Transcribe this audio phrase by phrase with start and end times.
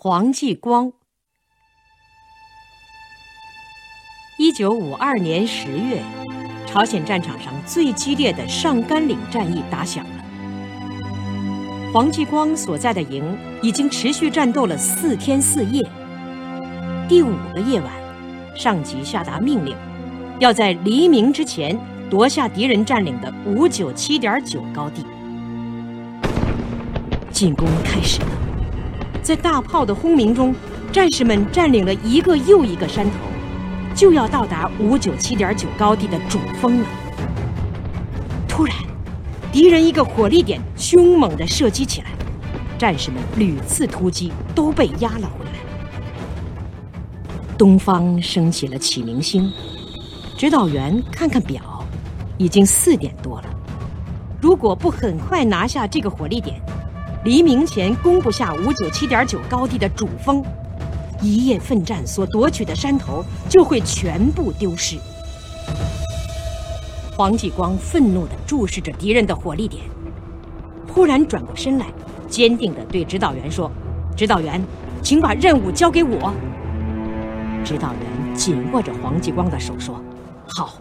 [0.00, 0.92] 黄继光。
[4.38, 6.00] 一九五二年十月，
[6.68, 10.24] 朝鲜战场上最激烈的上甘岭战役打响了。
[11.92, 15.84] 黄继光所在的营已经持续战斗了四天四夜。
[17.08, 17.92] 第五个夜晚，
[18.54, 19.76] 上级下达命令，
[20.38, 21.76] 要在黎明之前
[22.08, 25.04] 夺下敌人占领的五九七点九高地。
[27.32, 28.47] 进攻开始了。
[29.22, 30.54] 在大炮的轰鸣中，
[30.90, 33.16] 战士们占领了一个又一个山头，
[33.94, 36.86] 就要到达五九七点九高地的主峰了。
[38.48, 38.74] 突然，
[39.52, 42.06] 敌人一个火力点凶猛地射击起来，
[42.78, 45.52] 战士们屡次突击都被压了回来。
[47.58, 49.52] 东方升起了启明星，
[50.36, 51.84] 指导员看看表，
[52.38, 53.44] 已经四点多了。
[54.40, 56.60] 如果不很快拿下这个火力点，
[57.24, 60.42] 黎明前攻不下五九七点九高地的主峰，
[61.20, 64.96] 一夜奋战所夺取的山头就会全部丢失。
[67.16, 69.82] 黄继光愤怒地注视着敌人的火力点，
[70.86, 71.86] 忽然转过身来，
[72.28, 73.68] 坚定地对指导员说
[74.16, 74.62] ：“指导员，
[75.02, 76.32] 请把任务交给我。”
[77.64, 80.00] 指导员紧握着黄继光的手说
[80.46, 80.74] ：“好，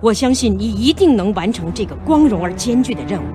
[0.00, 3.26] 我相信你一定能完成这个光荣而艰巨的任务。”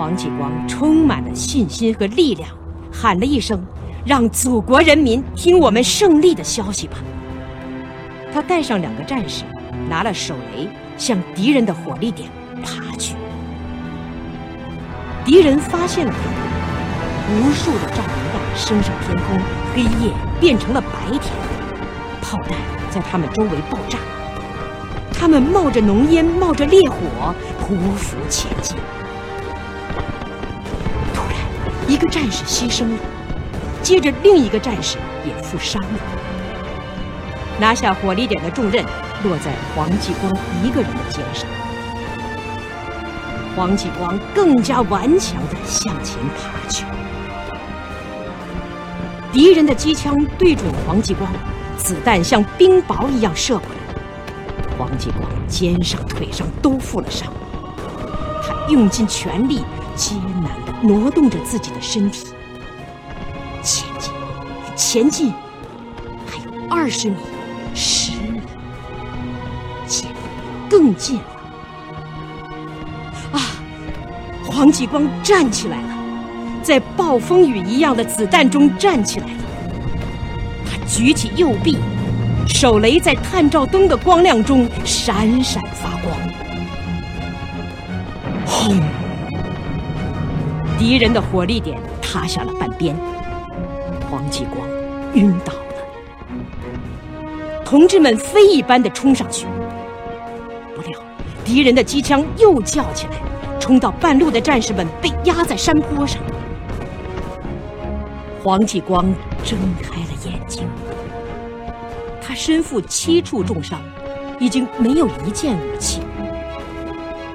[0.00, 2.48] 黄继光充满了信心和力量，
[2.90, 3.62] 喊了一声
[4.02, 6.96] ：“让祖国人民听我们胜利的消息吧！”
[8.32, 9.44] 他带上两个战士，
[9.90, 12.30] 拿了手雷，向敌人的火力点
[12.62, 13.14] 爬去。
[15.22, 19.38] 敌人发现了他们，无数的照明弹升上天空，
[19.74, 21.30] 黑夜变成了白天，
[22.22, 23.98] 炮弹在他们周围爆炸，
[25.12, 28.78] 他们冒着浓烟，冒着烈火，匍匐前进。
[31.90, 32.98] 一个战士牺牲了，
[33.82, 34.96] 接着另一个战士
[35.26, 35.98] 也负伤了。
[37.58, 38.84] 拿下火力点的重任
[39.24, 41.48] 落在黄继光一个人的肩上。
[43.56, 46.84] 黄继光更加顽强地向前爬去。
[49.32, 51.28] 敌人的机枪对准黄继光，
[51.76, 54.76] 子弹像冰雹一样射过来。
[54.78, 57.26] 黄继光肩上、腿上都负了伤，
[58.44, 59.64] 他用尽全力。
[59.96, 62.28] 艰难地挪动着自己的身体，
[63.62, 64.12] 前进，
[64.74, 65.32] 前进，
[66.26, 67.16] 还有二十米，
[67.74, 68.40] 十米，
[69.86, 70.08] 近，
[70.68, 71.22] 更近了！
[73.32, 73.40] 啊！
[74.46, 75.88] 黄继光站起来了，
[76.62, 79.32] 在暴风雨一样的子弹中站起来了。
[80.64, 81.76] 他举起右臂，
[82.48, 86.16] 手雷在探照灯的光亮中闪闪发光。
[88.46, 88.80] 轰！
[90.80, 92.96] 敌人的火力点塌下了半边，
[94.10, 94.66] 黄继光
[95.12, 95.60] 晕倒了。
[97.62, 99.46] 同志们飞一般的冲上去，
[100.74, 100.98] 不料
[101.44, 103.12] 敌人的机枪又叫起来，
[103.60, 106.18] 冲到半路的战士们被压在山坡上。
[108.42, 109.04] 黄继光
[109.44, 110.66] 睁开了眼睛，
[112.22, 113.78] 他身负七处重伤，
[114.38, 116.00] 已经没有一件武器。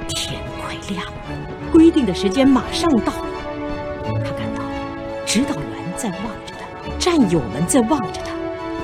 [0.08, 1.14] 天快亮了，
[1.72, 3.14] 规定的时间马上到。
[5.35, 5.63] 指导员
[5.97, 8.31] 在望着他，战友们在望着他，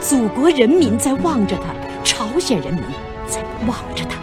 [0.01, 1.63] 祖国人民在望着他，
[2.03, 2.83] 朝鲜人民
[3.25, 4.17] 在望着他。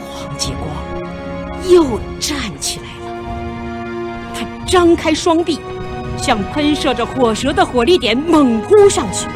[0.00, 3.12] 黄继光又站起来了，
[4.34, 5.60] 他张开双臂，
[6.16, 9.26] 向喷射着火舌的火力点猛扑上去，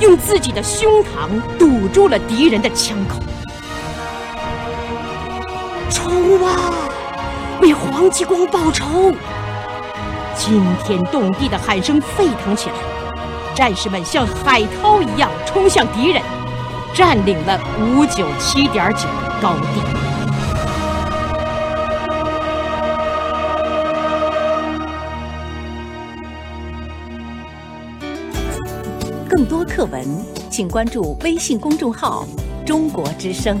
[0.00, 3.18] 用自己的胸膛堵住了敌人的枪口。
[5.88, 6.74] 冲啊！
[7.62, 9.14] 为黄继光报仇！
[10.38, 12.76] 惊天动地的喊声沸腾起来，
[13.56, 16.22] 战士们像海涛一样冲向敌人，
[16.94, 19.00] 占领了五九七点九
[19.42, 19.82] 高地。
[29.28, 30.06] 更多课文，
[30.48, 32.24] 请关注微信公众号
[32.64, 33.60] “中国之声”。